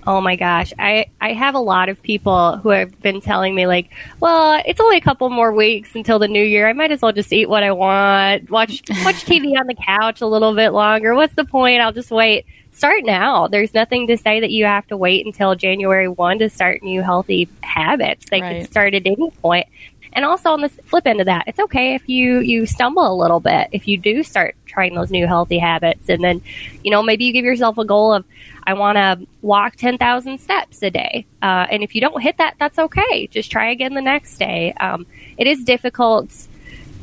Oh 0.04 0.20
my 0.20 0.34
gosh. 0.34 0.72
I, 0.80 1.06
I 1.20 1.32
have 1.32 1.54
a 1.54 1.60
lot 1.60 1.88
of 1.88 2.02
people 2.02 2.56
who 2.56 2.70
have 2.70 3.00
been 3.00 3.20
telling 3.20 3.54
me 3.54 3.68
like, 3.68 3.88
well, 4.18 4.60
it's 4.66 4.80
only 4.80 4.96
a 4.96 5.00
couple 5.00 5.30
more 5.30 5.52
weeks 5.52 5.94
until 5.94 6.18
the 6.18 6.26
new 6.26 6.42
year. 6.42 6.68
I 6.68 6.72
might 6.72 6.90
as 6.90 7.02
well 7.02 7.12
just 7.12 7.32
eat 7.32 7.48
what 7.48 7.62
I 7.62 7.70
want, 7.70 8.50
watch, 8.50 8.82
watch 9.04 9.24
TV 9.24 9.56
on 9.56 9.68
the 9.68 9.76
couch 9.76 10.20
a 10.20 10.26
little 10.26 10.56
bit 10.56 10.70
longer. 10.70 11.14
What's 11.14 11.34
the 11.34 11.44
point? 11.44 11.80
I'll 11.80 11.92
just 11.92 12.10
wait. 12.10 12.46
Start 12.72 13.04
now. 13.04 13.48
There's 13.48 13.74
nothing 13.74 14.06
to 14.08 14.16
say 14.16 14.40
that 14.40 14.50
you 14.50 14.64
have 14.64 14.86
to 14.88 14.96
wait 14.96 15.24
until 15.26 15.54
January 15.54 16.08
1 16.08 16.38
to 16.40 16.48
start 16.48 16.82
new 16.82 17.02
healthy 17.02 17.48
habits. 17.60 18.26
They 18.30 18.40
Right. 18.40 18.62
can 18.62 18.70
start 18.70 18.94
at 18.94 19.06
any 19.06 19.30
point. 19.42 19.66
And 20.14 20.24
also 20.24 20.50
on 20.50 20.60
the 20.60 20.68
flip 20.68 21.06
end 21.06 21.20
of 21.20 21.26
that, 21.26 21.44
it's 21.46 21.58
okay 21.58 21.94
if 21.94 22.06
you, 22.08 22.40
you 22.40 22.66
stumble 22.66 23.10
a 23.10 23.16
little 23.16 23.40
bit, 23.40 23.68
if 23.72 23.88
you 23.88 23.96
do 23.96 24.22
start 24.22 24.54
trying 24.66 24.94
those 24.94 25.10
new 25.10 25.26
healthy 25.26 25.58
habits. 25.58 26.08
And 26.08 26.22
then, 26.22 26.42
you 26.82 26.90
know, 26.90 27.02
maybe 27.02 27.24
you 27.24 27.32
give 27.32 27.44
yourself 27.46 27.78
a 27.78 27.84
goal 27.84 28.12
of, 28.12 28.24
I 28.64 28.74
want 28.74 28.96
to 28.96 29.26
walk 29.40 29.76
10,000 29.76 30.38
steps 30.38 30.82
a 30.82 30.90
day. 30.90 31.24
Uh, 31.40 31.66
and 31.70 31.82
if 31.82 31.94
you 31.94 32.00
don't 32.00 32.20
hit 32.22 32.36
that, 32.38 32.56
that's 32.58 32.78
okay. 32.78 33.26
Just 33.28 33.50
try 33.50 33.70
again 33.70 33.94
the 33.94 34.02
next 34.02 34.36
day. 34.38 34.72
Um, 34.74 35.06
it 35.38 35.46
is 35.46 35.64
difficult. 35.64 36.30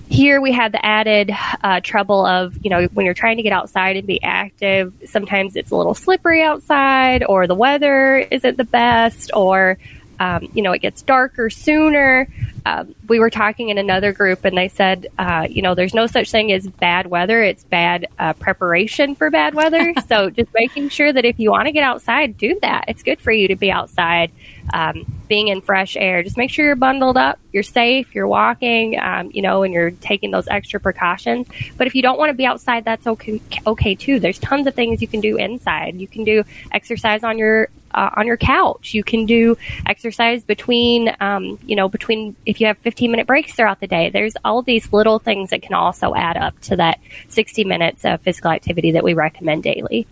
Here 0.10 0.42
we 0.42 0.54
have 0.54 0.72
the 0.72 0.84
added 0.84 1.32
uh, 1.64 1.82
trouble 1.82 2.26
of, 2.26 2.58
you 2.64 2.72
know, 2.72 2.86
when 2.94 3.06
you're 3.06 3.14
trying 3.14 3.38
to 3.38 3.44
get 3.44 3.54
outside 3.54 3.96
and 3.96 4.08
be 4.08 4.22
active, 4.24 4.92
sometimes 5.06 5.56
it's 5.56 5.70
a 5.70 5.76
little 5.76 5.94
slippery 5.94 6.42
outside 6.42 7.24
or 7.24 7.46
the 7.46 7.54
weather 7.54 8.18
isn't 8.18 8.58
the 8.58 8.64
best 8.64 9.30
or, 9.36 9.78
um, 10.20 10.50
you 10.56 10.64
know, 10.64 10.72
it 10.72 10.80
gets 10.80 11.04
darker 11.04 11.52
sooner. 11.52 12.28
Um, 12.66 12.96
we 13.08 13.20
were 13.20 13.30
talking 13.30 13.70
in 13.70 13.78
another 13.78 14.12
group 14.12 14.46
and 14.46 14.58
they 14.58 14.68
said, 14.68 15.06
uh, 15.20 15.48
you 15.48 15.62
know, 15.62 15.76
there's 15.76 15.94
no 15.94 16.08
such 16.08 16.32
thing 16.32 16.52
as 16.52 16.68
bad 16.68 17.06
weather. 17.06 17.44
It's 17.44 17.64
bad 17.64 18.08
uh, 18.18 18.34
preparation 18.34 19.14
for 19.14 19.30
bad 19.30 19.54
weather. 19.54 19.94
so 20.08 20.32
just 20.32 20.50
making 20.56 20.90
sure 20.90 21.14
that 21.14 21.24
if 21.24 21.40
you 21.40 21.52
want 21.52 21.68
to 21.68 21.72
get 21.72 21.84
outside, 21.84 22.36
do 22.36 22.58
that. 22.64 22.86
It's 22.88 23.04
good 23.04 23.22
for 23.22 23.32
you 23.32 23.48
to 23.50 23.56
be 23.56 23.70
outside, 23.70 24.32
um, 24.74 25.06
being 25.28 25.48
in 25.48 25.62
fresh 25.62 25.96
air. 25.96 26.24
Just 26.24 26.38
make 26.38 26.50
sure 26.50 26.66
you're 26.66 26.76
bundled 26.76 27.18
up, 27.18 27.40
you're 27.52 27.64
safe, 27.64 28.14
you're 28.14 28.28
walking, 28.28 29.00
um, 29.00 29.32
you 29.34 29.42
know, 29.42 29.64
and 29.64 29.74
you're 29.74 29.92
taking 29.92 30.32
those 30.32 30.48
extra 30.48 30.80
precautions. 30.80 31.48
But 31.78 31.88
if 31.88 31.96
you 31.96 32.02
don't 32.02 32.18
want 32.18 32.30
to 32.30 32.34
be 32.34 32.46
outside, 32.46 32.86
that's 32.86 33.08
okay, 33.08 33.42
okay 33.66 33.96
too. 33.96 34.20
There's 34.20 34.40
tons 34.40 34.68
of 34.68 34.76
things 34.76 35.02
you 35.02 35.08
can 35.08 35.22
do 35.22 35.38
inside. 35.38 35.96
You 35.96 36.08
can 36.08 36.24
do 36.24 36.44
exercise 36.72 37.24
on 37.24 37.38
your 37.38 37.70
uh, 37.94 38.10
on 38.16 38.28
your 38.28 38.38
couch. 38.38 38.94
You 38.94 39.04
can 39.04 39.26
do 39.26 39.58
exercise 39.86 40.44
between, 40.44 41.16
um, 41.20 41.60
you 41.66 41.76
know, 41.76 41.90
between 41.90 42.36
if 42.46 42.62
you 42.62 42.68
have 42.68 42.78
15 42.80 43.12
minute 43.12 43.28
breaks 43.28 43.54
throughout 43.54 43.80
the 43.80 43.88
day. 43.88 44.10
There's 44.10 44.36
all 44.46 44.62
these 44.62 44.92
little 44.94 45.20
things 45.20 45.50
that 45.50 45.62
can 45.62 45.74
also 45.74 46.14
add 46.14 46.38
up 46.38 46.60
to 46.62 46.76
that 46.78 47.00
60 47.30 47.64
minutes 47.64 48.06
of 48.06 48.22
physical 48.22 48.52
activity 48.52 48.92
that 48.92 49.04
we 49.04 49.14
recommend 49.14 49.64
daily. 49.64 50.08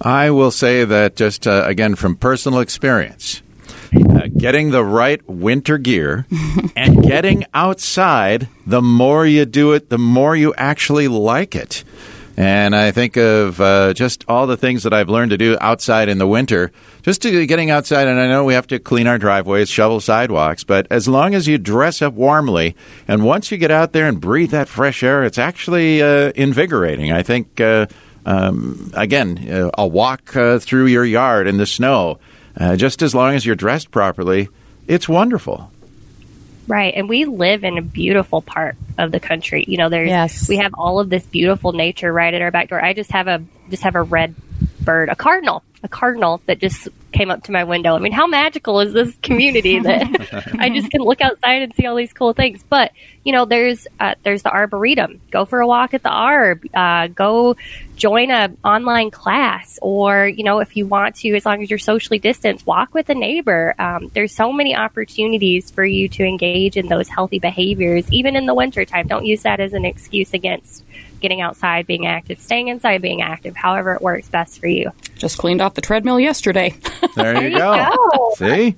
I 0.00 0.30
will 0.30 0.50
say 0.50 0.84
that 0.84 1.16
just 1.16 1.46
uh, 1.46 1.62
again 1.66 1.94
from 1.94 2.16
personal 2.16 2.60
experience, 2.60 3.42
uh, 3.92 4.28
getting 4.36 4.70
the 4.70 4.84
right 4.84 5.26
winter 5.28 5.78
gear 5.78 6.26
and 6.76 7.02
getting 7.02 7.44
outside, 7.54 8.48
the 8.66 8.82
more 8.82 9.26
you 9.26 9.44
do 9.44 9.72
it, 9.72 9.90
the 9.90 9.98
more 9.98 10.36
you 10.36 10.54
actually 10.56 11.08
like 11.08 11.54
it. 11.54 11.84
And 12.36 12.74
I 12.74 12.90
think 12.90 13.16
of 13.16 13.60
uh, 13.60 13.94
just 13.94 14.24
all 14.26 14.46
the 14.46 14.56
things 14.56 14.82
that 14.82 14.92
I've 14.92 15.08
learned 15.08 15.30
to 15.30 15.38
do 15.38 15.56
outside 15.60 16.08
in 16.08 16.18
the 16.18 16.26
winter, 16.26 16.72
just 17.02 17.22
to 17.22 17.46
getting 17.46 17.70
outside. 17.70 18.08
And 18.08 18.18
I 18.18 18.26
know 18.26 18.44
we 18.44 18.54
have 18.54 18.66
to 18.68 18.80
clean 18.80 19.06
our 19.06 19.18
driveways, 19.18 19.68
shovel 19.68 20.00
sidewalks, 20.00 20.64
but 20.64 20.88
as 20.90 21.06
long 21.06 21.34
as 21.34 21.46
you 21.46 21.58
dress 21.58 22.02
up 22.02 22.14
warmly, 22.14 22.74
and 23.06 23.24
once 23.24 23.52
you 23.52 23.56
get 23.56 23.70
out 23.70 23.92
there 23.92 24.08
and 24.08 24.20
breathe 24.20 24.50
that 24.50 24.68
fresh 24.68 25.04
air, 25.04 25.22
it's 25.22 25.38
actually 25.38 26.02
uh, 26.02 26.32
invigorating. 26.34 27.12
I 27.12 27.22
think, 27.22 27.60
uh, 27.60 27.86
um, 28.26 28.90
again, 28.94 29.48
uh, 29.48 29.70
a 29.78 29.86
walk 29.86 30.34
uh, 30.34 30.58
through 30.58 30.86
your 30.86 31.04
yard 31.04 31.46
in 31.46 31.58
the 31.58 31.66
snow, 31.66 32.18
uh, 32.58 32.76
just 32.76 33.02
as 33.02 33.14
long 33.14 33.34
as 33.34 33.44
you're 33.44 33.56
dressed 33.56 33.90
properly, 33.90 34.48
it's 34.86 35.08
wonderful. 35.08 35.70
Right, 36.66 36.94
and 36.96 37.08
we 37.08 37.26
live 37.26 37.62
in 37.62 37.76
a 37.76 37.82
beautiful 37.82 38.40
part 38.40 38.76
of 38.96 39.12
the 39.12 39.20
country. 39.20 39.64
You 39.68 39.76
know, 39.76 39.90
there's 39.90 40.08
Yes. 40.08 40.48
we 40.48 40.56
have 40.56 40.72
all 40.78 40.98
of 40.98 41.10
this 41.10 41.24
beautiful 41.26 41.72
nature 41.72 42.10
right 42.12 42.32
at 42.32 42.40
our 42.40 42.50
back 42.50 42.70
door. 42.70 42.82
I 42.82 42.94
just 42.94 43.10
have 43.10 43.28
a 43.28 43.42
just 43.68 43.82
have 43.82 43.96
a 43.96 44.02
red 44.02 44.34
bird, 44.80 45.08
a 45.08 45.16
cardinal, 45.16 45.62
a 45.82 45.88
cardinal 45.88 46.40
that 46.46 46.58
just 46.58 46.88
came 47.12 47.30
up 47.30 47.44
to 47.44 47.52
my 47.52 47.64
window. 47.64 47.94
I 47.94 47.98
mean, 47.98 48.12
how 48.12 48.26
magical 48.26 48.80
is 48.80 48.92
this 48.92 49.14
community 49.22 49.78
that 49.80 50.56
I 50.58 50.70
just 50.70 50.90
can 50.90 51.02
look 51.02 51.20
outside 51.20 51.62
and 51.62 51.74
see 51.74 51.86
all 51.86 51.94
these 51.94 52.12
cool 52.12 52.32
things? 52.32 52.64
But 52.68 52.92
you 53.22 53.32
know, 53.32 53.44
there's 53.44 53.86
uh, 54.00 54.14
there's 54.22 54.42
the 54.42 54.50
arboretum. 54.50 55.20
Go 55.30 55.44
for 55.44 55.60
a 55.60 55.66
walk 55.66 55.94
at 55.94 56.02
the 56.02 56.10
arb. 56.10 56.64
Uh, 56.74 57.08
go 57.08 57.56
join 57.96 58.30
a 58.30 58.50
online 58.64 59.10
class, 59.10 59.78
or 59.80 60.26
you 60.26 60.42
know, 60.42 60.58
if 60.58 60.76
you 60.76 60.86
want 60.86 61.16
to, 61.16 61.34
as 61.34 61.46
long 61.46 61.62
as 61.62 61.70
you're 61.70 61.78
socially 61.78 62.18
distanced, 62.18 62.66
walk 62.66 62.94
with 62.94 63.08
a 63.10 63.14
neighbor. 63.14 63.74
Um, 63.78 64.10
there's 64.14 64.34
so 64.34 64.52
many 64.52 64.74
opportunities 64.74 65.70
for 65.70 65.84
you 65.84 66.08
to 66.10 66.24
engage 66.24 66.76
in 66.76 66.88
those 66.88 67.08
healthy 67.08 67.38
behaviors, 67.38 68.10
even 68.10 68.36
in 68.36 68.46
the 68.46 68.54
wintertime. 68.54 69.06
Don't 69.06 69.24
use 69.24 69.42
that 69.42 69.60
as 69.60 69.72
an 69.72 69.84
excuse 69.84 70.34
against 70.34 70.84
getting 71.20 71.40
outside, 71.40 71.86
being 71.86 72.06
active, 72.06 72.40
staying 72.40 72.68
inside, 72.68 73.02
being 73.02 73.22
active. 73.22 73.56
However, 73.56 73.94
it 73.94 74.02
works 74.02 74.28
best 74.28 74.60
for 74.60 74.66
you. 74.66 74.90
Just 75.16 75.38
cleaned 75.38 75.60
off 75.60 75.74
the 75.74 75.80
treadmill 75.80 76.18
yesterday. 76.20 76.74
There 77.14 77.40
you 77.44 77.50
you 77.50 77.58
go. 77.58 77.76
go. 77.76 78.32
See? 78.38 78.74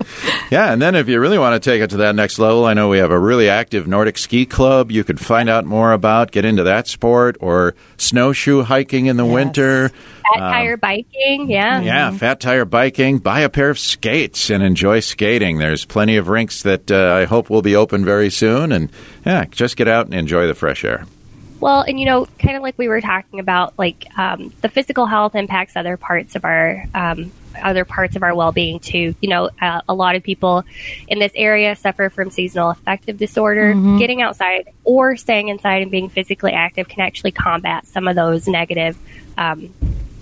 Yeah, 0.51 0.71
and 0.71 0.83
then 0.83 0.95
if 0.95 1.09
you 1.09 1.19
really 1.21 1.39
want 1.39 1.55
to 1.63 1.71
take 1.71 1.81
it 1.81 1.89
to 1.91 1.97
that 1.99 2.15
next 2.15 2.39
level, 2.39 2.67
I 2.67 2.75
know 2.75 2.91
we 2.91 2.99
have 2.99 3.11
a 3.11 3.19
really 3.19 3.49
active 3.49 3.87
Nordic 3.87 4.19
ski 4.19 4.45
club 4.45 4.91
you 4.91 5.05
could 5.05 5.19
find 5.19 5.49
out 5.49 5.65
more 5.65 5.93
about, 5.93 6.33
get 6.33 6.45
into 6.45 6.63
that 6.65 6.87
sport, 6.87 7.39
or 7.41 7.75
snowshoe 7.97 8.63
hiking 8.63 9.07
in 9.07 9.17
the 9.17 9.25
Yes. 9.25 9.33
winter. 9.35 9.89
Fat 10.35 10.39
tire 10.41 10.77
biking, 10.77 11.49
yeah. 11.49 11.81
Yeah, 11.81 12.11
fat 12.11 12.41
tire 12.41 12.67
biking, 12.67 13.17
buy 13.19 13.41
a 13.41 13.49
pair 13.49 13.71
of 13.71 13.79
skates 13.79 14.51
and 14.51 14.63
enjoy 14.63 15.01
skating. 15.01 15.57
There's 15.57 15.87
plenty 15.87 16.17
of 16.19 16.29
rinks 16.29 16.63
that 16.65 16.91
uh, 16.91 17.15
I 17.15 17.25
hope 17.25 17.49
will 17.49 17.63
be 17.63 17.75
open 17.75 18.05
very 18.05 18.29
soon. 18.29 18.71
And 18.71 18.91
yeah, 19.25 19.47
just 19.47 19.79
get 19.79 19.89
out 19.89 20.05
and 20.07 20.15
enjoy 20.15 20.47
the 20.47 20.55
fresh 20.55 20.85
air. 20.85 21.07
Well, 21.67 21.81
and 21.81 21.99
you 21.99 22.07
know, 22.07 22.27
kind 22.39 22.57
of 22.57 22.63
like 22.63 22.79
we 22.79 22.87
were 22.87 23.01
talking 23.01 23.41
about, 23.41 23.77
like 23.77 24.07
um, 24.17 24.53
the 24.61 24.69
physical 24.69 25.05
health 25.05 25.35
impacts 25.35 25.75
other 25.75 25.97
parts 25.97 26.37
of 26.37 26.45
our 26.45 26.85
um, 26.95 27.33
other 27.61 27.85
parts 27.85 28.15
of 28.15 28.23
our 28.23 28.37
well-being 28.37 28.79
too. 28.79 29.17
You 29.21 29.29
know, 29.29 29.51
uh, 29.61 29.81
a 29.89 29.93
lot 29.93 30.15
of 30.15 30.23
people 30.23 30.63
in 31.09 31.19
this 31.19 31.33
area 31.35 31.75
suffer 31.75 32.09
from 32.09 32.31
seasonal 32.31 32.71
affective 32.71 33.19
disorder. 33.19 33.75
Getting 33.99 34.23
outside 34.23 34.73
or 34.85 35.17
staying 35.17 35.49
inside 35.49 35.83
and 35.83 35.91
being 35.91 36.09
physically 36.09 36.53
active 36.53 36.87
can 36.87 37.01
actually 37.01 37.33
combat 37.33 37.85
some 37.85 38.07
of 38.07 38.15
those 38.15 38.47
negative 38.47 38.97
um, 39.37 39.75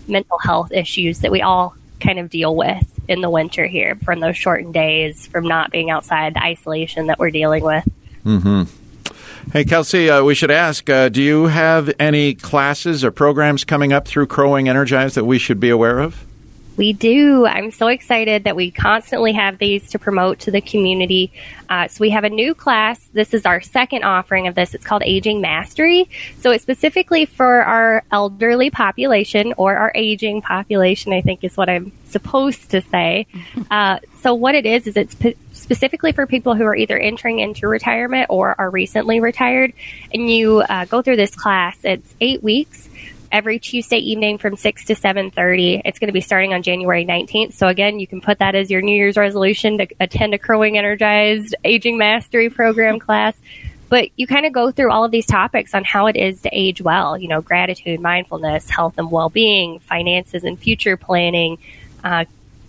mental 0.08 0.38
health 0.38 0.72
issues 0.72 1.18
that 1.18 1.30
we 1.30 1.42
all 1.42 1.76
kind 2.00 2.18
of 2.18 2.30
deal 2.30 2.56
with 2.56 2.90
in 3.06 3.20
the 3.20 3.28
winter 3.28 3.66
here, 3.66 3.96
from 3.96 4.20
those 4.20 4.38
shortened 4.38 4.72
days, 4.72 5.26
from 5.26 5.46
not 5.46 5.70
being 5.70 5.90
outside, 5.90 6.32
the 6.32 6.42
isolation 6.42 7.08
that 7.08 7.18
we're 7.18 7.30
dealing 7.30 7.62
with. 7.62 7.86
Hey, 9.52 9.64
Kelsey, 9.64 10.10
uh, 10.10 10.24
we 10.24 10.34
should 10.34 10.50
ask 10.50 10.90
uh, 10.90 11.08
do 11.08 11.22
you 11.22 11.46
have 11.46 11.92
any 12.00 12.34
classes 12.34 13.04
or 13.04 13.10
programs 13.10 13.62
coming 13.62 13.92
up 13.92 14.08
through 14.08 14.26
Crow 14.26 14.54
Wing 14.54 14.68
Energize 14.68 15.14
that 15.14 15.24
we 15.24 15.38
should 15.38 15.60
be 15.60 15.70
aware 15.70 16.00
of? 16.00 16.24
We 16.76 16.92
do. 16.92 17.46
I'm 17.46 17.70
so 17.70 17.86
excited 17.86 18.44
that 18.44 18.56
we 18.56 18.70
constantly 18.72 19.32
have 19.32 19.58
these 19.58 19.90
to 19.90 19.98
promote 19.98 20.40
to 20.40 20.50
the 20.50 20.60
community. 20.60 21.32
Uh, 21.68 21.86
so 21.86 21.98
we 22.00 22.10
have 22.10 22.24
a 22.24 22.30
new 22.30 22.54
class. 22.54 23.00
This 23.12 23.32
is 23.32 23.46
our 23.46 23.60
second 23.60 24.02
offering 24.02 24.48
of 24.48 24.56
this. 24.56 24.74
It's 24.74 24.84
called 24.84 25.02
Aging 25.04 25.40
Mastery. 25.40 26.08
So 26.38 26.50
it's 26.50 26.62
specifically 26.62 27.26
for 27.26 27.62
our 27.62 28.02
elderly 28.10 28.70
population 28.70 29.54
or 29.56 29.76
our 29.76 29.92
aging 29.94 30.42
population, 30.42 31.12
I 31.12 31.20
think 31.20 31.44
is 31.44 31.56
what 31.56 31.68
I'm 31.68 31.92
supposed 32.06 32.70
to 32.70 32.80
say. 32.80 33.26
Uh, 33.70 33.98
so 34.20 34.34
what 34.34 34.54
it 34.54 34.66
is, 34.66 34.86
is 34.86 34.96
it's 34.96 35.14
p- 35.14 35.36
specifically 35.52 36.12
for 36.12 36.26
people 36.26 36.54
who 36.54 36.64
are 36.64 36.76
either 36.76 36.98
entering 36.98 37.40
into 37.40 37.66
retirement 37.66 38.26
or 38.28 38.54
are 38.58 38.70
recently 38.70 39.20
retired. 39.20 39.72
And 40.12 40.30
you 40.30 40.60
uh, 40.60 40.84
go 40.84 41.02
through 41.02 41.16
this 41.16 41.34
class. 41.34 41.76
It's 41.82 42.14
eight 42.20 42.42
weeks 42.42 42.88
every 43.34 43.58
Tuesday 43.58 43.98
evening 43.98 44.38
from 44.38 44.54
6 44.54 44.84
to 44.84 44.94
7:30. 44.94 45.82
It's 45.84 45.98
going 45.98 46.06
to 46.06 46.12
be 46.12 46.20
starting 46.20 46.54
on 46.54 46.62
January 46.62 47.04
19th. 47.04 47.52
So 47.54 47.66
again, 47.66 47.98
you 47.98 48.06
can 48.06 48.20
put 48.20 48.38
that 48.38 48.54
as 48.54 48.70
your 48.70 48.80
New 48.80 48.96
Year's 48.96 49.16
resolution 49.16 49.78
to 49.78 49.88
attend 49.98 50.34
a 50.34 50.38
Crow 50.38 50.60
Wing 50.60 50.78
Energized 50.78 51.56
Aging 51.64 51.98
Mastery 51.98 52.48
Program 52.48 53.00
class. 53.00 53.34
But 53.88 54.10
you 54.16 54.28
kind 54.28 54.46
of 54.46 54.52
go 54.52 54.70
through 54.70 54.92
all 54.92 55.04
of 55.04 55.10
these 55.10 55.26
topics 55.26 55.74
on 55.74 55.82
how 55.82 56.06
it 56.06 56.16
is 56.16 56.42
to 56.42 56.50
age 56.52 56.80
well, 56.80 57.18
you 57.18 57.26
know, 57.26 57.42
gratitude, 57.42 58.00
mindfulness, 58.00 58.70
health 58.70 58.94
and 58.98 59.10
well-being, 59.10 59.80
finances 59.80 60.44
and 60.44 60.58
future 60.58 60.96
planning, 60.96 61.58
uh, 62.04 62.24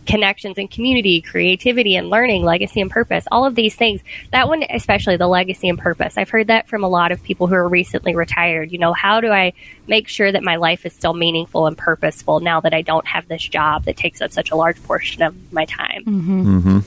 connections 0.06 0.58
and 0.58 0.70
community, 0.70 1.22
creativity 1.22 1.96
and 1.96 2.10
learning, 2.10 2.44
legacy 2.44 2.82
and 2.82 2.92
purpose, 2.92 3.26
all 3.32 3.46
of 3.46 3.56
these 3.56 3.76
things. 3.76 4.02
That 4.32 4.48
one, 4.48 4.64
especially 4.70 5.18
the 5.18 5.28
legacy 5.28 5.70
and 5.70 5.78
purpose. 5.78 6.18
I've 6.18 6.30
heard 6.30 6.48
that 6.48 6.68
from 6.68 6.84
a 6.84 6.90
lot 6.90 7.12
of 7.12 7.24
people 7.24 7.48
who 7.48 7.56
are 7.56 7.68
recently 7.68 8.16
retired. 8.16 8.72
You 8.72 8.78
know, 8.78 8.94
how 8.94 9.22
do 9.22 9.32
I 9.32 9.54
make 9.88 10.08
sure 10.08 10.32
that 10.32 10.44
my 10.44 10.56
life 10.56 10.86
is 10.86 10.94
still 10.94 11.14
meaningful 11.14 11.68
and 11.68 11.78
purposeful 11.78 12.40
now 12.40 12.62
that 12.62 12.74
I 12.74 12.82
don't 12.82 13.06
have 13.08 13.28
this 13.28 13.44
job 13.44 13.86
that 13.86 13.98
takes 13.98 14.22
up 14.22 14.32
such 14.32 14.52
a 14.52 14.56
large 14.56 14.82
portion 14.84 15.24
of 15.24 15.54
my 15.54 15.66
time? 15.66 16.04
Mm-hmm. 16.06 16.58
Mm-hmm. 16.58 16.80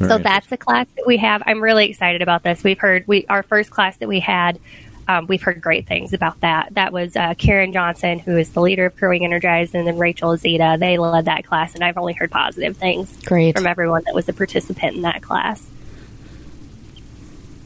So 0.00 0.08
Very 0.08 0.22
that's 0.22 0.50
a 0.50 0.56
class 0.56 0.88
that 0.96 1.06
we 1.06 1.18
have. 1.18 1.42
I'm 1.46 1.62
really 1.62 1.88
excited 1.88 2.20
about 2.20 2.42
this. 2.42 2.64
We've 2.64 2.78
heard 2.78 3.06
we 3.06 3.26
our 3.26 3.44
first 3.44 3.70
class 3.70 3.96
that 3.98 4.08
we 4.08 4.18
had. 4.18 4.58
Um, 5.06 5.26
we've 5.26 5.42
heard 5.42 5.60
great 5.60 5.86
things 5.86 6.12
about 6.12 6.40
that. 6.40 6.74
That 6.74 6.92
was 6.92 7.16
uh, 7.16 7.34
Karen 7.34 7.72
Johnson, 7.72 8.18
who 8.18 8.36
is 8.36 8.50
the 8.50 8.60
leader 8.60 8.86
of 8.86 8.96
Crow 8.96 9.10
Wing 9.10 9.24
Energized, 9.24 9.74
and 9.74 9.86
then 9.86 9.98
Rachel 9.98 10.30
Azita. 10.30 10.78
They 10.78 10.98
led 10.98 11.26
that 11.26 11.44
class, 11.44 11.74
and 11.74 11.84
I've 11.84 11.98
only 11.98 12.14
heard 12.14 12.30
positive 12.30 12.76
things 12.76 13.14
Great. 13.24 13.56
from 13.56 13.66
everyone 13.66 14.04
that 14.06 14.14
was 14.14 14.28
a 14.28 14.32
participant 14.32 14.96
in 14.96 15.02
that 15.02 15.22
class. 15.22 15.66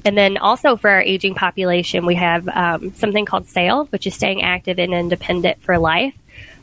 And 0.05 0.17
then 0.17 0.39
also 0.39 0.77
for 0.77 0.89
our 0.89 1.03
aging 1.03 1.35
population, 1.35 2.07
we 2.07 2.15
have 2.15 2.49
um, 2.49 2.95
something 2.95 3.25
called 3.25 3.47
SAIL, 3.47 3.87
which 3.87 4.07
is 4.07 4.15
staying 4.15 4.43
active 4.43 4.79
and 4.79 4.95
independent 4.95 5.63
for 5.63 5.79
life. 5.79 6.15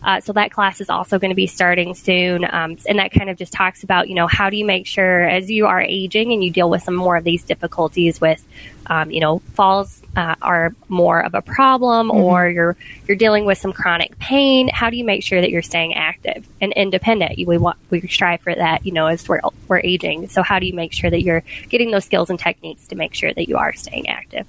Uh, 0.02 0.20
so 0.20 0.34
that 0.34 0.52
class 0.52 0.82
is 0.82 0.90
also 0.90 1.20
going 1.20 1.30
to 1.30 1.36
be 1.36 1.48
starting 1.48 1.96
soon, 1.96 2.46
um, 2.46 2.78
and 2.88 3.00
that 3.00 3.12
kind 3.12 3.30
of 3.30 3.38
just 3.38 3.52
talks 3.52 3.84
about 3.84 4.08
you 4.08 4.14
know 4.14 4.28
how 4.28 4.52
do 4.52 4.58
you 4.58 4.64
make 4.64 4.86
sure 4.86 5.22
as 5.22 5.50
you 5.50 5.66
are 5.66 5.82
aging 5.82 6.32
and 6.32 6.44
you 6.44 6.52
deal 6.52 6.70
with 6.70 6.84
some 6.84 6.94
more 6.94 7.18
of 7.18 7.24
these 7.24 7.44
difficulties 7.44 8.22
with 8.22 8.44
um, 8.86 9.10
you 9.10 9.20
know 9.20 9.40
falls 9.56 10.04
uh, 10.16 10.36
are 10.42 10.74
more 10.88 11.20
of 11.20 11.34
a 11.34 11.42
problem 11.42 12.10
or 12.10 12.48
you're 12.48 12.78
you're 13.08 13.18
dealing 13.18 13.46
with 13.46 13.58
some 13.58 13.74
chronic 13.74 14.18
pain. 14.20 14.70
How 14.70 14.90
do 14.90 14.98
you 14.98 15.04
make 15.04 15.24
sure 15.24 15.42
that 15.42 15.50
you're 15.50 15.62
staying 15.62 15.94
active 15.96 16.48
and 16.62 16.72
independent? 16.74 17.38
We 17.46 17.58
want 17.58 17.78
we 17.90 18.02
strive 18.08 18.42
for 18.42 18.56
that 18.56 18.86
you 18.86 18.92
know 18.92 19.08
as 19.08 19.28
we're 19.28 19.42
we're 19.68 19.80
aging. 19.80 20.30
So 20.30 20.42
how 20.42 20.60
do 20.60 20.66
you 20.66 20.74
make 20.74 20.94
sure 20.94 21.10
that 21.10 21.22
you're 21.22 21.44
getting 21.70 21.92
those 21.92 22.06
skills 22.06 22.30
and 22.30 22.40
techniques 22.40 22.88
to 22.88 22.96
make 22.96 23.14
sure 23.14 23.34
that 23.34 23.50
you 23.50 23.58
are 23.58 23.74
staying 23.74 24.10
active? 24.10 24.48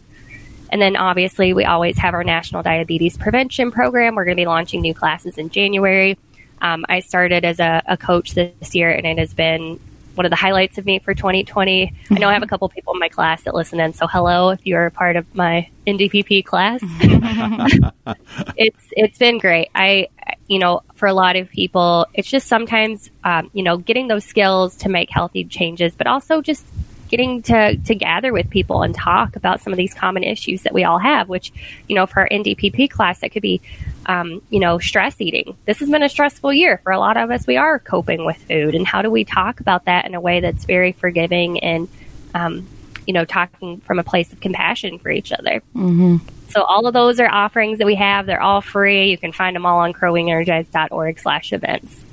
And 0.71 0.83
then 0.83 0.97
obviously, 0.97 1.53
we 1.53 1.65
always 1.65 1.97
have 1.99 2.15
our 2.15 2.25
National 2.25 2.63
Diabetes 2.63 3.17
Prevention 3.17 3.71
Program. 3.71 4.15
We're 4.15 4.25
going 4.25 4.37
to 4.37 4.41
be 4.41 4.47
launching 4.47 4.81
new 4.81 4.95
classes 4.95 5.39
in 5.39 5.51
January. 5.51 6.19
Um, 6.61 6.85
I 6.89 7.01
started 7.01 7.45
as 7.45 7.61
a, 7.61 7.83
a 7.87 7.97
coach 7.97 8.35
this 8.35 8.75
year, 8.75 8.91
and 8.91 9.07
it 9.07 9.19
has 9.19 9.33
been 9.35 9.79
one 10.17 10.27
of 10.27 10.31
the 10.31 10.37
highlights 10.37 10.79
of 10.79 10.87
me 10.87 10.99
for 10.99 11.15
2020. 11.15 11.93
I 12.11 12.19
know 12.19 12.29
I 12.29 12.33
have 12.33 12.43
a 12.43 12.47
couple 12.47 12.69
people 12.69 12.95
in 12.95 13.01
my 13.01 13.09
class 13.09 13.43
that 13.43 13.55
listen 13.55 13.81
in, 13.81 13.93
so 13.93 14.07
hello 14.07 14.51
if 14.51 14.67
you're 14.67 14.87
a 14.87 14.91
part 14.91 15.17
of 15.17 15.33
my 15.35 15.69
NDPP 15.87 16.45
class. 16.45 16.81
it's 18.57 18.85
it's 18.93 19.19
been 19.19 19.39
great. 19.39 19.71
I 19.75 20.09
you 20.49 20.59
know 20.59 20.83
for 20.95 21.07
a 21.07 21.15
lot 21.15 21.37
of 21.37 21.51
people, 21.51 22.07
it's 22.15 22.29
just 22.29 22.47
sometimes 22.47 23.11
um, 23.25 23.51
you 23.53 23.63
know 23.63 23.77
getting 23.77 24.09
those 24.09 24.25
skills 24.25 24.77
to 24.77 24.89
make 24.89 25.11
healthy 25.11 25.45
changes, 25.45 25.95
but 25.95 26.07
also 26.07 26.41
just 26.41 26.65
getting 27.09 27.43
to, 27.43 27.77
to 27.77 27.95
gather 27.95 28.33
with 28.33 28.51
people 28.51 28.83
and 28.83 28.95
talk 28.95 29.37
about 29.37 29.61
some 29.61 29.73
of 29.73 29.77
these 29.77 29.95
common 29.95 30.25
issues 30.25 30.63
that 30.63 30.75
we 30.75 30.85
all 30.85 30.99
have, 30.99 31.29
which, 31.29 31.53
you 31.89 31.95
know, 31.95 32.07
for 32.07 32.21
our 32.21 32.29
NDPP 32.29 32.91
class, 32.91 33.21
that 33.21 33.31
could 33.31 33.43
be, 33.43 33.61
um, 34.07 34.41
you 34.51 34.61
know, 34.61 34.79
stress 34.79 35.21
eating. 35.21 35.57
This 35.67 35.81
has 35.81 35.91
been 35.91 36.03
a 36.03 36.09
stressful 36.09 36.53
year 36.53 36.81
for 36.83 36.93
a 36.93 36.99
lot 36.99 37.17
of 37.17 37.31
us. 37.31 37.47
We 37.47 37.57
are 37.57 37.79
coping 37.79 38.25
with 38.25 38.37
food. 38.37 38.75
And 38.75 38.87
how 38.87 39.03
do 39.03 39.11
we 39.11 39.25
talk 39.25 39.61
about 39.61 39.85
that 39.85 40.07
in 40.07 40.15
a 40.15 40.21
way 40.21 40.41
that's 40.41 40.65
very 40.65 40.93
forgiving 40.93 41.61
and, 41.61 41.89
um, 42.35 42.67
you 43.07 43.13
know, 43.13 43.25
talking 43.25 43.81
from 43.81 43.99
a 43.99 44.05
place 44.05 44.33
of 44.33 44.41
compassion 44.41 44.99
for 44.99 45.11
each 45.11 45.33
other? 45.33 45.61
Mm-hmm. 45.75 46.17
So 46.49 46.63
all 46.63 46.87
of 46.87 46.95
those 46.95 47.19
are 47.19 47.29
offerings 47.29 47.79
that 47.79 47.87
we 47.87 47.97
have. 47.97 48.27
They're 48.27 48.41
all 48.41 48.61
free. 48.61 49.11
You 49.11 49.19
can 49.19 49.33
find 49.33 49.57
them 49.57 49.67
all 49.67 49.81
on 49.81 49.93
crowingenergize.org 49.93 51.19
slash 51.19 51.53
events. 51.53 52.05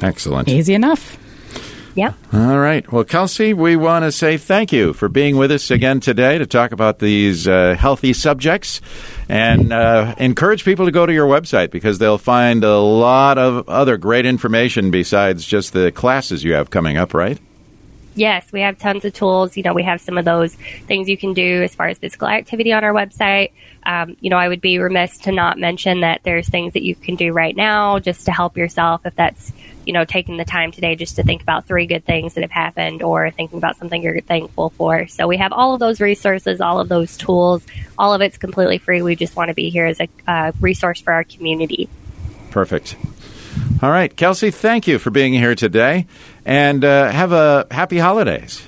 Excellent. 0.00 0.48
Easy 0.48 0.74
enough. 0.74 1.18
Yeah. 1.94 2.12
All 2.32 2.58
right. 2.58 2.90
Well, 2.90 3.04
Kelsey, 3.04 3.54
we 3.54 3.76
want 3.76 4.04
to 4.04 4.10
say 4.10 4.36
thank 4.36 4.72
you 4.72 4.92
for 4.92 5.08
being 5.08 5.36
with 5.36 5.52
us 5.52 5.70
again 5.70 6.00
today 6.00 6.38
to 6.38 6.46
talk 6.46 6.72
about 6.72 6.98
these 6.98 7.46
uh, 7.46 7.76
healthy 7.78 8.12
subjects 8.12 8.80
and 9.28 9.72
uh, 9.72 10.14
encourage 10.18 10.64
people 10.64 10.86
to 10.86 10.90
go 10.90 11.06
to 11.06 11.12
your 11.12 11.28
website 11.28 11.70
because 11.70 11.98
they'll 11.98 12.18
find 12.18 12.64
a 12.64 12.78
lot 12.78 13.38
of 13.38 13.68
other 13.68 13.96
great 13.96 14.26
information 14.26 14.90
besides 14.90 15.46
just 15.46 15.72
the 15.72 15.92
classes 15.92 16.42
you 16.42 16.54
have 16.54 16.68
coming 16.68 16.96
up, 16.96 17.14
right? 17.14 17.38
Yes, 18.16 18.50
we 18.52 18.60
have 18.60 18.78
tons 18.78 19.04
of 19.04 19.12
tools. 19.12 19.56
You 19.56 19.62
know, 19.64 19.74
we 19.74 19.82
have 19.82 20.00
some 20.00 20.18
of 20.18 20.24
those 20.24 20.54
things 20.54 21.08
you 21.08 21.16
can 21.16 21.32
do 21.32 21.62
as 21.62 21.74
far 21.74 21.88
as 21.88 21.98
physical 21.98 22.28
activity 22.28 22.72
on 22.72 22.84
our 22.84 22.92
website. 22.92 23.50
Um, 23.84 24.16
you 24.20 24.30
know, 24.30 24.36
I 24.36 24.48
would 24.48 24.60
be 24.60 24.78
remiss 24.78 25.18
to 25.18 25.32
not 25.32 25.58
mention 25.58 26.00
that 26.00 26.20
there's 26.22 26.48
things 26.48 26.72
that 26.74 26.82
you 26.82 26.94
can 26.94 27.16
do 27.16 27.32
right 27.32 27.54
now 27.54 27.98
just 27.98 28.26
to 28.26 28.32
help 28.32 28.56
yourself 28.56 29.04
if 29.04 29.14
that's 29.16 29.52
you 29.86 29.92
know, 29.92 30.04
taking 30.04 30.36
the 30.36 30.44
time 30.44 30.72
today 30.72 30.96
just 30.96 31.16
to 31.16 31.22
think 31.22 31.42
about 31.42 31.66
three 31.66 31.86
good 31.86 32.04
things 32.04 32.34
that 32.34 32.42
have 32.42 32.50
happened 32.50 33.02
or 33.02 33.30
thinking 33.30 33.58
about 33.58 33.76
something 33.76 34.02
you're 34.02 34.20
thankful 34.20 34.70
for. 34.70 35.06
So 35.06 35.26
we 35.26 35.36
have 35.36 35.52
all 35.52 35.74
of 35.74 35.80
those 35.80 36.00
resources, 36.00 36.60
all 36.60 36.80
of 36.80 36.88
those 36.88 37.16
tools. 37.16 37.64
All 37.96 38.12
of 38.12 38.20
it's 38.20 38.38
completely 38.38 38.78
free. 38.78 39.02
We 39.02 39.16
just 39.16 39.36
want 39.36 39.48
to 39.48 39.54
be 39.54 39.70
here 39.70 39.86
as 39.86 40.00
a 40.00 40.08
uh, 40.26 40.52
resource 40.60 41.00
for 41.00 41.12
our 41.12 41.24
community. 41.24 41.88
Perfect. 42.50 42.96
All 43.82 43.90
right, 43.90 44.14
Kelsey, 44.14 44.50
thank 44.50 44.86
you 44.86 44.98
for 44.98 45.10
being 45.10 45.32
here 45.32 45.54
today 45.54 46.06
and 46.44 46.84
uh, 46.84 47.10
have 47.10 47.32
a 47.32 47.66
happy 47.70 47.98
holidays. 47.98 48.62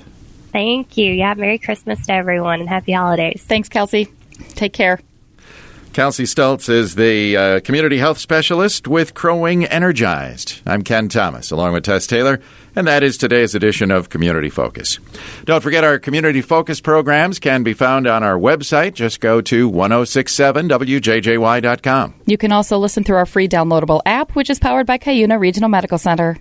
Thank 0.51 0.97
you. 0.97 1.11
Yeah, 1.11 1.33
Merry 1.33 1.57
Christmas 1.57 2.05
to 2.07 2.13
everyone 2.13 2.61
and 2.61 2.69
happy 2.69 2.93
holidays. 2.93 3.43
Thanks, 3.45 3.69
Kelsey. 3.69 4.07
Take 4.55 4.73
care. 4.73 4.99
Kelsey 5.93 6.25
Stultz 6.25 6.67
is 6.69 6.95
the 6.95 7.35
uh, 7.35 7.59
community 7.61 7.97
health 7.97 8.19
specialist 8.19 8.87
with 8.87 9.15
Crow 9.15 9.37
Wing 9.37 9.65
Energized. 9.65 10.61
I'm 10.65 10.83
Ken 10.83 11.09
Thomas, 11.09 11.49
along 11.49 11.73
with 11.73 11.85
Tess 11.85 12.05
Taylor, 12.05 12.39
and 12.75 12.85
that 12.87 13.01
is 13.01 13.17
today's 13.17 13.55
edition 13.55 13.89
of 13.89 14.09
Community 14.09 14.49
Focus. 14.49 14.99
Don't 15.45 15.63
forget 15.63 15.83
our 15.83 15.97
Community 15.97 16.41
Focus 16.41 16.79
programs 16.81 17.39
can 17.39 17.63
be 17.63 17.73
found 17.73 18.05
on 18.05 18.21
our 18.23 18.37
website. 18.37 18.93
Just 18.93 19.19
go 19.19 19.41
to 19.41 19.67
1067wjjy.com. 19.69 22.13
You 22.25 22.37
can 22.37 22.51
also 22.51 22.77
listen 22.77 23.03
through 23.03 23.17
our 23.17 23.25
free 23.25 23.47
downloadable 23.47 24.01
app, 24.05 24.35
which 24.35 24.51
is 24.51 24.59
powered 24.59 24.85
by 24.85 24.99
Cuyuna 24.99 25.39
Regional 25.39 25.69
Medical 25.69 25.97
Center. 25.97 26.37